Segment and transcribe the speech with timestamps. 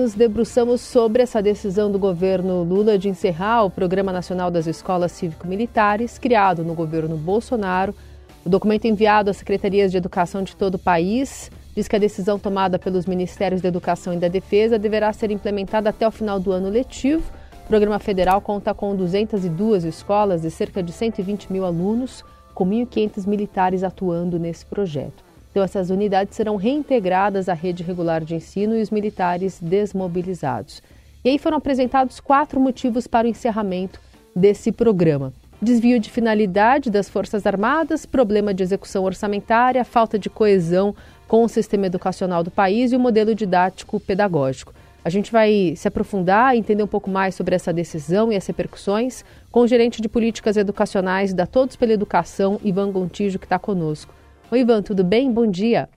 [0.00, 5.12] nos debruçamos sobre essa decisão do governo Lula de encerrar o Programa Nacional das Escolas
[5.12, 7.94] Cívico-Militares, criado no governo Bolsonaro.
[8.42, 12.38] O documento enviado às secretarias de educação de todo o país diz que a decisão
[12.38, 16.50] tomada pelos Ministérios da Educação e da Defesa deverá ser implementada até o final do
[16.50, 17.30] ano letivo.
[17.64, 22.24] O programa federal conta com 202 escolas e cerca de 120 mil alunos,
[22.54, 25.29] com 1.500 militares atuando nesse projeto.
[25.50, 30.80] Então, essas unidades serão reintegradas à rede regular de ensino e os militares desmobilizados.
[31.24, 34.00] E aí foram apresentados quatro motivos para o encerramento
[34.34, 40.94] desse programa: desvio de finalidade das Forças Armadas, problema de execução orçamentária, falta de coesão
[41.26, 44.72] com o sistema educacional do país e o modelo didático pedagógico.
[45.04, 48.46] A gente vai se aprofundar e entender um pouco mais sobre essa decisão e as
[48.46, 53.58] repercussões com o gerente de políticas educacionais da Todos pela Educação, Ivan Gontijo, que está
[53.58, 54.12] conosco.
[54.52, 55.32] Oi, Ivan, tudo bem?
[55.32, 55.88] Bom dia.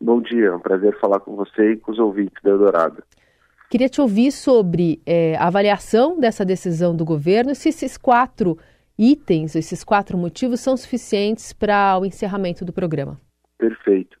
[0.00, 3.02] Bom dia, é um prazer falar com você e com os ouvintes da Eldorado.
[3.68, 8.56] Queria te ouvir sobre é, a avaliação dessa decisão do governo e se esses quatro
[8.98, 13.20] itens, esses quatro motivos são suficientes para o encerramento do programa.
[13.58, 14.16] Perfeito.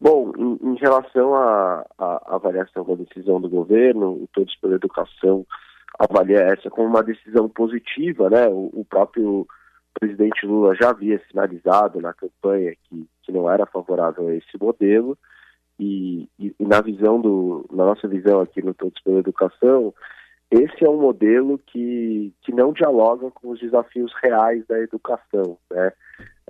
[0.00, 1.84] Bom, em, em relação à
[2.26, 5.46] avaliação da decisão do governo, o Todos pela Educação
[5.96, 8.48] avalia essa como uma decisão positiva, né?
[8.48, 9.46] O, o próprio
[9.98, 15.16] presidente Lula já havia sinalizado na campanha que, que não era favorável a esse modelo
[15.78, 19.94] e, e, e, na visão do, na nossa visão aqui no Todos pela Educação,
[20.50, 25.92] esse é um modelo que, que não dialoga com os desafios reais da educação, né?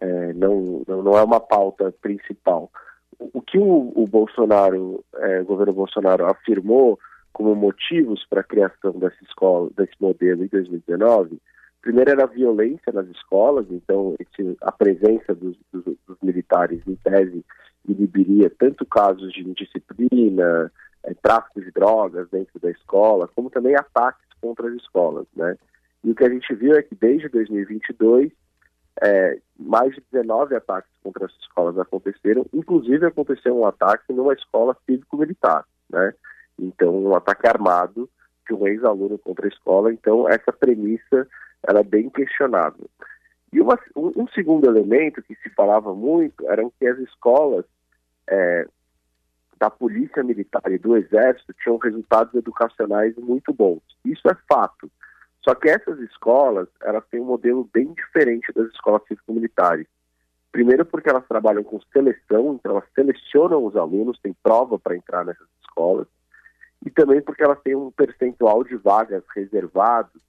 [0.00, 2.70] É, não, não, não é uma pauta principal.
[3.18, 6.98] O, o que o, o Bolsonaro, é, o governo Bolsonaro afirmou
[7.32, 11.40] como motivos para a criação dessa escola, desse modelo em 2019
[11.88, 16.94] Primeiro era a violência nas escolas, então esse, a presença dos, dos, dos, militares em
[16.96, 17.42] tese
[17.88, 20.70] inibiria tanto casos de indisciplina,
[21.02, 25.56] é, tráfico de drogas dentro da escola, como também ataques contra as escolas, né?
[26.04, 28.32] E o que a gente viu é que desde 2022
[29.02, 34.76] é, mais de 19 ataques contra as escolas aconteceram, inclusive aconteceu um ataque numa escola
[34.84, 36.12] cívico-militar, né?
[36.58, 38.10] Então, um ataque armado
[38.46, 39.90] de um ex-aluno contra a escola.
[39.90, 41.26] Então, essa premissa
[41.66, 42.88] ela é bem questionável.
[43.52, 47.64] E uma, um, um, segundo elemento que se falava muito eram que as escolas
[48.28, 48.66] é,
[49.58, 53.82] da polícia militar e do exército tinham resultados educacionais muito bons.
[54.04, 54.90] Isso é fato.
[55.42, 59.86] Só que essas escolas, elas têm um modelo bem diferente das escolas cívico-militares.
[60.52, 65.24] Primeiro porque elas trabalham com seleção, então elas selecionam os alunos, tem prova para entrar
[65.24, 66.06] nessas escolas.
[66.84, 70.20] E também porque elas têm um percentual de vagas reservados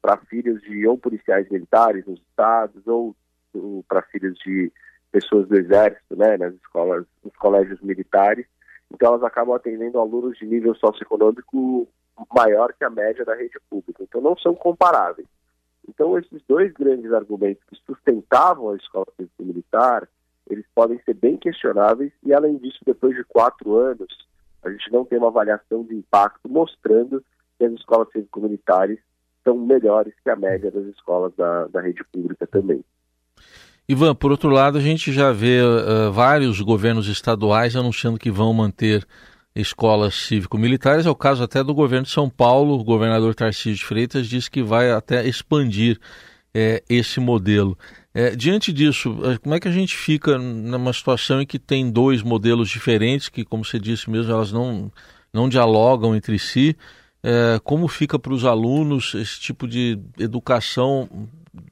[0.00, 3.14] para filhos de ou policiais militares nos estados ou,
[3.54, 4.72] ou para filhos de
[5.10, 8.46] pessoas do exército, né, nas escolas, nos colégios militares.
[8.92, 11.88] Então elas acabam atendendo alunos de nível socioeconômico
[12.34, 14.02] maior que a média da rede pública.
[14.02, 15.26] Então não são comparáveis.
[15.88, 20.08] Então esses dois grandes argumentos que sustentavam a escola cívico-militar,
[20.48, 24.28] eles podem ser bem questionáveis e além disso, depois de quatro anos,
[24.62, 27.24] a gente não tem uma avaliação de impacto mostrando
[27.58, 28.98] que as escolas cívico-militares
[29.44, 32.84] são melhores que a média das escolas da, da rede pública também.
[33.88, 38.52] Ivan, por outro lado, a gente já vê uh, vários governos estaduais anunciando que vão
[38.52, 39.04] manter
[39.54, 41.06] escolas cívico-militares.
[41.06, 42.78] É o caso até do governo de São Paulo.
[42.78, 45.98] O governador Tarcísio de Freitas disse que vai até expandir
[46.54, 47.76] é, esse modelo.
[48.12, 52.22] É, diante disso, como é que a gente fica numa situação em que tem dois
[52.22, 54.90] modelos diferentes, que, como você disse mesmo, elas não,
[55.32, 56.76] não dialogam entre si?
[57.22, 61.08] É, como fica para os alunos esse tipo de educação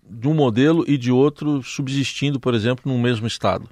[0.03, 3.69] de um modelo e de outro subsistindo, por exemplo, no mesmo estado?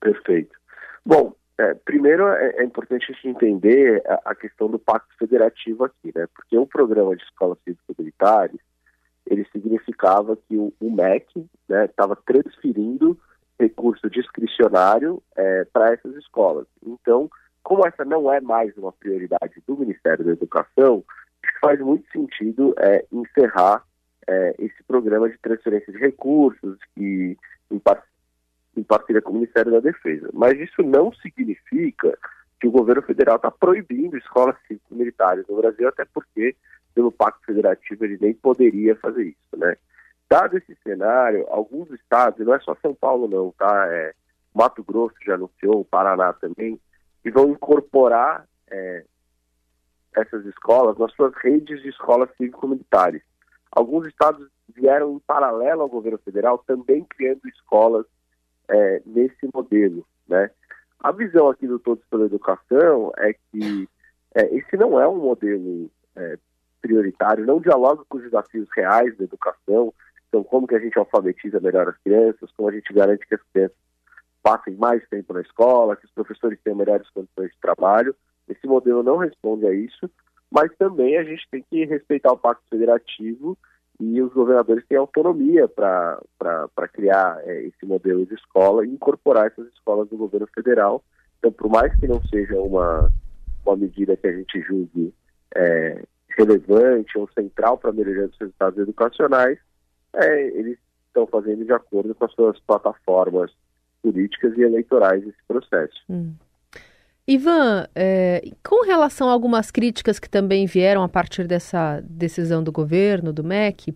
[0.00, 0.56] Perfeito.
[1.04, 5.84] Bom, é, primeiro é, é, importante a gente entender a, a, questão do pacto federativo
[5.84, 6.26] aqui, né?
[6.34, 8.60] Porque o programa de escolas cívico-militares,
[9.26, 13.18] ele significava que o, o MEC estava né, transferindo
[13.58, 16.66] recurso discricionário é, para essas escolas.
[16.84, 17.30] Então,
[17.66, 21.02] como essa não é mais uma prioridade do Ministério da Educação,
[21.60, 23.82] faz muito sentido é, encerrar
[24.24, 27.36] é, esse programa de transferência de recursos e
[27.68, 28.04] em, par
[28.76, 30.30] em parceria com o Ministério da Defesa.
[30.32, 32.16] Mas isso não significa
[32.60, 36.54] que o governo federal está proibindo escolas cívico-militares no Brasil, até porque,
[36.94, 39.76] pelo Pacto Federativo, ele nem poderia fazer isso, né?
[40.30, 43.88] Dado esse cenário, alguns estados, e não é só São Paulo não, tá?
[43.92, 44.14] É,
[44.54, 46.80] Mato Grosso já anunciou, o Paraná também,
[47.26, 49.04] e vão incorporar é,
[50.14, 53.22] essas escolas nas suas redes de escolas cívico-militares.
[53.70, 58.06] Alguns estados vieram em paralelo ao governo federal também criando escolas
[58.68, 60.50] é, nesse modelo, né?
[61.00, 63.86] A visão aqui do Todos pela Educação é que
[64.38, 66.36] É, esse não é um modelo é,
[66.82, 69.94] prioritário, não dialoga com os desafios reais da educação,
[70.28, 73.42] então como que a gente alfabetiza melhor as crianças, como a gente garante que as
[73.50, 73.78] crianças
[74.46, 78.14] passem mais tempo na escola, que os professores tenham melhores condições de trabalho.
[78.48, 80.08] Esse modelo não responde a isso,
[80.48, 83.58] mas também a gente tem que respeitar o Pacto Federativo
[83.98, 86.20] e os governadores têm autonomia para
[86.92, 91.02] criar é, esse modelo de escola e incorporar essas escolas do governo federal.
[91.40, 93.10] Então, por mais que não seja uma,
[93.64, 95.12] uma medida que a gente julgue
[95.56, 96.04] é,
[96.38, 99.58] relevante ou central para a melhoria dos resultados educacionais,
[100.14, 100.78] é, eles
[101.08, 103.50] estão fazendo de acordo com as suas plataformas
[104.06, 106.00] políticas e eleitorais esse processo.
[106.08, 106.32] Hum.
[107.26, 112.70] Ivan, é, com relação a algumas críticas que também vieram a partir dessa decisão do
[112.70, 113.92] governo, do MEC,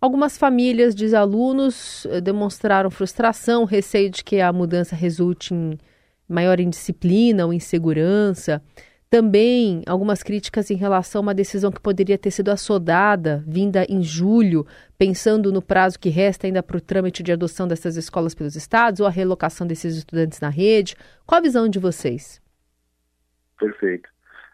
[0.00, 5.78] algumas famílias de alunos eh, demonstraram frustração, receio de que a mudança resulte em
[6.28, 8.60] maior indisciplina ou insegurança.
[9.14, 14.02] Também algumas críticas em relação a uma decisão que poderia ter sido assodada, vinda em
[14.02, 14.66] julho,
[14.98, 18.98] pensando no prazo que resta ainda para o trâmite de adoção dessas escolas pelos estados
[18.98, 20.96] ou a relocação desses estudantes na rede.
[21.24, 22.42] Qual a visão de vocês?
[23.56, 24.08] Perfeito.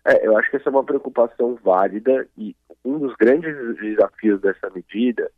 [0.04, 2.54] É, eu acho que essa é uma preocupação válida e
[2.84, 5.30] um dos grandes desafios dessa medida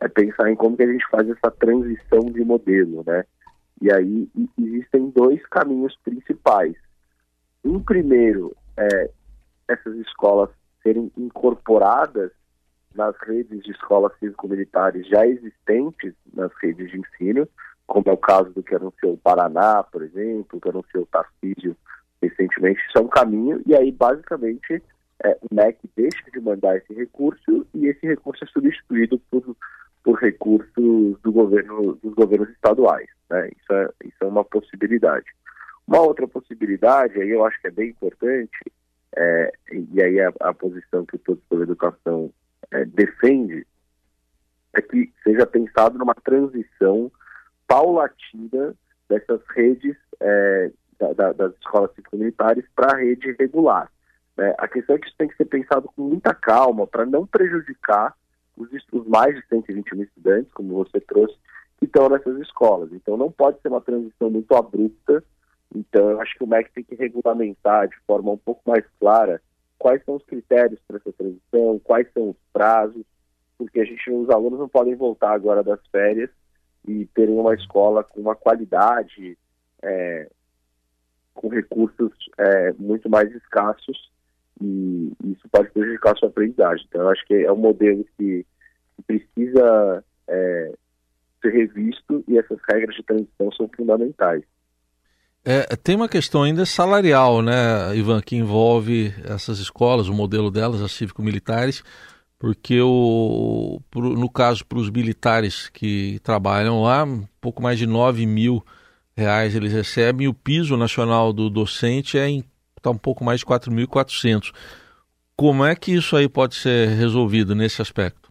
[0.00, 3.24] é pensar em como que a gente faz essa transição de modelo, né?
[3.82, 6.76] E aí existem dois caminhos principais.
[7.64, 9.10] Um primeiro é
[9.68, 10.50] essas escolas
[10.82, 12.32] serem incorporadas
[12.94, 17.48] nas redes de escolas cívico-militares já existentes nas redes de ensino,
[17.86, 21.76] como é o caso do que anunciou o Paraná, por exemplo, que anunciou o Tarcísio
[22.20, 24.82] recentemente, isso é um caminho, e aí basicamente
[25.24, 29.56] é, o MEC deixa de mandar esse recurso e esse recurso é substituído por,
[30.02, 30.74] por recursos
[31.22, 33.08] do governo, dos governos estaduais.
[33.28, 33.50] Né?
[33.56, 35.26] Isso, é, isso é uma possibilidade.
[35.90, 38.72] Uma outra possibilidade, aí eu acho que é bem importante,
[39.16, 42.32] é, e aí a, a, posição que o Todos pela Educação
[42.70, 43.66] é, defende,
[44.72, 47.10] é que seja pensado numa transição
[47.66, 48.72] paulatina
[49.08, 53.90] dessas redes é, da, da, das escolas cívico-militares para a rede regular.
[54.36, 54.54] Né?
[54.58, 58.14] A questão é que isso tem que ser pensado com muita calma para não prejudicar
[58.56, 61.36] os, os mais de 120 mil estudantes, como você trouxe,
[61.80, 62.92] que estão nessas escolas.
[62.92, 65.24] Então não pode ser uma transição muito abrupta.
[65.74, 69.40] Então eu acho que o MEC tem que regulamentar de forma um pouco mais clara
[69.78, 73.04] quais são os critérios para essa transição, quais são os prazos,
[73.56, 76.30] porque a gente, os alunos não podem voltar agora das férias
[76.86, 79.38] e terem uma escola com uma qualidade
[79.82, 80.28] é,
[81.34, 84.10] com recursos é, muito mais escassos
[84.60, 86.84] e isso pode prejudicar a sua aprendizagem.
[86.88, 88.46] Então, eu acho que é um modelo que,
[89.06, 90.74] precisa é,
[91.40, 94.44] ser revisto e essas regras de transição são fundamentais.
[95.44, 100.82] É, tem uma questão ainda salarial, né, Ivan, que envolve essas escolas, o modelo delas,
[100.82, 101.82] as cívico-militares,
[102.38, 107.86] porque o, pro, no caso para os militares que trabalham lá, um pouco mais de
[107.86, 108.62] 9 mil
[109.16, 112.28] reais eles recebem e o piso nacional do docente é
[112.76, 114.52] está um pouco mais de 4.400.
[115.36, 118.30] Como é que isso aí pode ser resolvido nesse aspecto?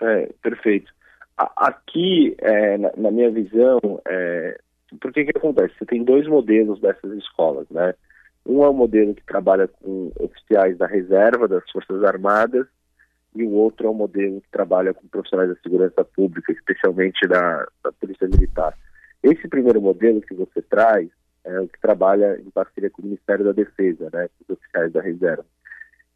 [0.00, 0.92] É, perfeito.
[1.36, 4.58] Aqui, é, na, na, minha visão, é,
[5.00, 5.74] por que que acontece?
[5.78, 7.94] Você tem dois modelos dessas escolas, né?
[8.46, 12.66] Um é o um modelo que trabalha com oficiais da reserva das Forças Armadas
[13.34, 17.26] e o outro é o um modelo que trabalha com profissionais da segurança pública, especialmente
[17.28, 18.74] da, da Polícia Militar.
[19.22, 21.08] Esse primeiro modelo que você traz
[21.44, 25.02] é o que trabalha em parceria com o Ministério da Defesa, né, os oficiais da
[25.02, 25.44] reserva.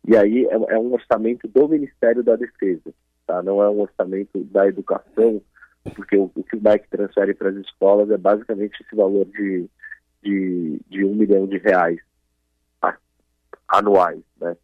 [0.07, 2.93] E aí é, é um orçamento do Ministério da Defesa,
[3.27, 3.43] tá?
[3.43, 5.41] não é um orçamento da educação,
[5.95, 9.69] porque o, o que o MEC transfere para as escolas é basicamente esse valor de,
[10.23, 12.01] de, de um milhão de reais
[13.69, 14.23] anuais.
[14.41, 14.57] Né?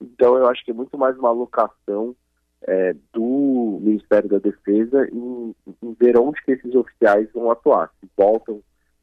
[0.00, 2.16] Então eu acho que é muito mais uma alocação
[2.62, 8.08] é, do Ministério da Defesa em, em, ver onde que esses oficiais vão atuar, se
[8.16, 8.62] voltam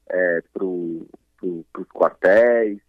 [0.10, 1.08] é, para pro,
[1.78, 2.80] os quartéis,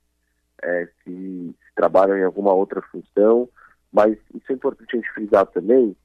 [0.62, 1.10] é, se,
[1.50, 3.48] se, trabalham em alguma outra função,
[3.92, 5.96] mas isso é importante a gente frisar também,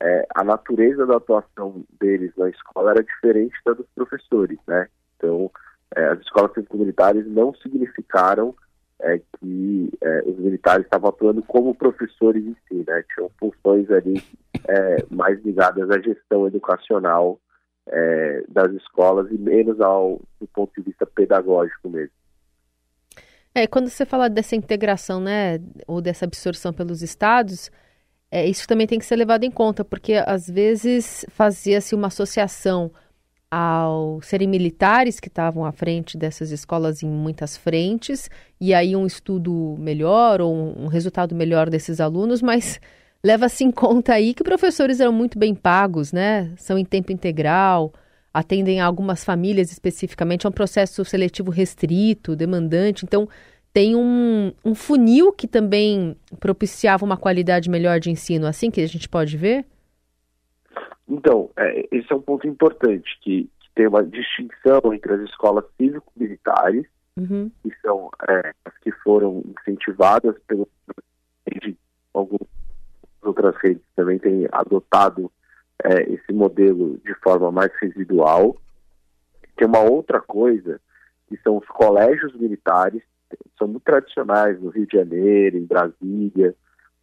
[0.00, 4.88] é, a natureza da atuação deles na escola era diferente da dos professores, né?
[5.16, 5.50] Então,
[5.96, 8.54] é, as escolas cívico-militares não significaram
[9.00, 13.04] é que é, os militares estavam atuando como professores em si, né?
[13.14, 14.22] Tinham funções ali
[14.68, 17.40] é, mais ligadas à gestão educacional
[17.86, 22.12] é, das escolas e menos ao do ponto de vista pedagógico mesmo.
[23.54, 27.70] É, quando você fala dessa integração, né, ou dessa absorção pelos estados,
[28.30, 32.90] é, isso também tem que ser levado em conta, porque às vezes fazia-se uma associação
[33.50, 38.28] ao serem militares que estavam à frente dessas escolas em muitas frentes,
[38.60, 42.78] e aí um estudo melhor ou um resultado melhor desses alunos, mas
[43.24, 46.52] leva-se em conta aí que professores eram muito bem pagos, né?
[46.56, 47.92] São em tempo integral,
[48.32, 53.26] atendem a algumas famílias especificamente, é um processo seletivo restrito, demandante, então
[53.72, 58.88] tem um, um funil que também propiciava uma qualidade melhor de ensino, assim que a
[58.88, 59.64] gente pode ver?
[61.08, 65.64] Então, é, esse é um ponto importante, que, que, tem uma distinção entre as escolas
[65.76, 66.84] cívico-militares,
[67.16, 67.50] uhum.
[67.62, 70.68] que são é, as que foram incentivadas pelo
[72.12, 72.48] algumas
[73.22, 75.30] outras redes também têm adotado
[75.84, 78.56] é, esse modelo de forma mais residual.
[79.56, 80.80] Tem uma outra coisa,
[81.28, 83.02] que são os colégios militares,
[83.58, 86.54] são muito tradicionais no Rio de Janeiro, em Brasília,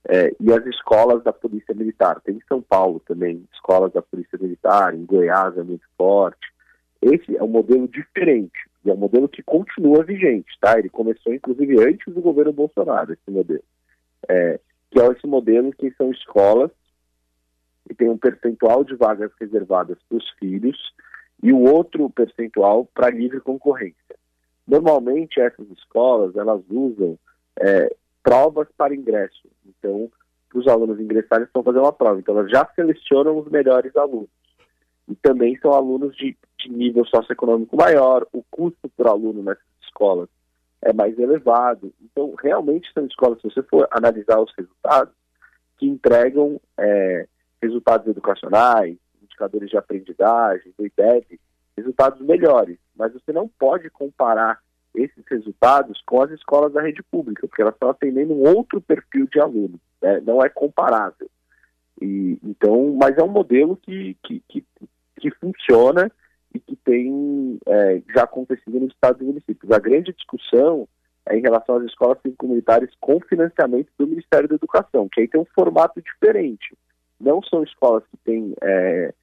[0.08, 2.22] é, e as escolas da Polícia Militar.
[2.22, 6.54] Tem em São Paulo também, escolas da Polícia Militar, em Goiás é muito forte.
[7.02, 10.78] Esse é um modelo diferente, e é um modelo que continua vigente, tá?
[10.78, 13.64] Ele começou, inclusive, antes do governo Bolsonaro, esse modelo.
[14.28, 14.60] É,
[14.92, 16.72] que é esse modelo que são escolas
[17.88, 20.78] que tem um percentual de vagas reservadas para os filhos
[21.44, 24.16] e o outro percentual para livre concorrência.
[24.68, 27.18] Normalmente essas escolas elas usam
[27.60, 29.48] é, provas para ingresso.
[29.66, 30.12] Então,
[30.54, 32.20] os alunos ingressarem estão fazendo uma prova.
[32.20, 34.30] Então, elas já selecionam os melhores alunos.
[35.08, 38.26] E também são alunos de, de nível socioeconômico maior.
[38.34, 40.30] O custo por aluno nessas escolas
[40.82, 41.94] é mais elevado.
[42.02, 45.14] Então, realmente são escolas, se você for analisar os resultados,
[45.78, 47.28] que entregam é,
[47.62, 51.40] resultados educacionais, indicadores de aprendizagem, do IDEB,
[51.78, 52.78] resultados melhores.
[52.96, 54.60] Mas você não pode comparar
[54.96, 59.28] esses resultados com as escolas da rede pública, porque elas estão atendendo um outro perfil
[59.28, 60.22] de aluno, né?
[60.22, 61.30] não é comparável.
[62.02, 64.66] E, então, mas é um modelo que, que, que,
[65.20, 66.12] que funciona
[66.54, 69.72] e que tem é, já acontecido nos estados e municípios.
[69.72, 70.88] A grande discussão
[71.28, 75.42] é em relação às escolas cívico-militares com financiamento do Ministério da Educação, que aí tem
[75.42, 76.78] um formato diferente.
[77.20, 79.14] Não são escolas que têm, é,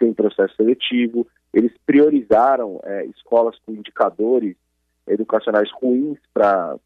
[0.00, 4.56] têm processo seletivo, eles priorizaram é, escolas com indicadores
[5.06, 6.78] educacionais ruins para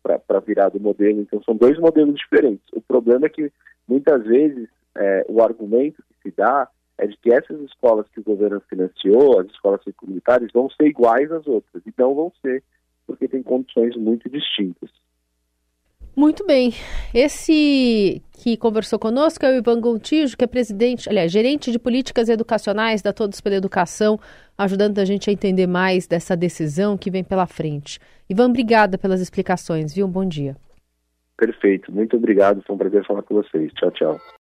[0.44, 1.21] virar do modelo.
[1.21, 2.66] Então, são dois modelos diferentes.
[2.73, 3.50] O problema é que,
[3.87, 6.68] muitas vezes, é, o argumento que se dá
[6.99, 11.30] é de que essas escolas que o governo financiou, as escolas militares, vão ser iguais
[11.30, 11.83] às outras.
[11.87, 12.62] E não vão ser,
[13.06, 14.90] porque tem condições muito distintas.
[16.16, 16.73] Muito bem.
[17.12, 22.28] Esse que conversou conosco é o Ivan Gontijo, que é presidente, aliás, gerente de políticas
[22.28, 24.18] educacionais da Todos pela Educação,
[24.56, 27.99] ajudando a gente a entender mais dessa decisão que vem pela frente.
[28.28, 30.06] Ivan, obrigada pelas explicações, viu?
[30.06, 30.56] Um bom dia.
[31.37, 31.90] Perfeito.
[31.90, 32.62] Muito obrigado.
[32.66, 33.73] Foi um prazer falar com vocês.
[33.73, 34.21] Tchau, tchau.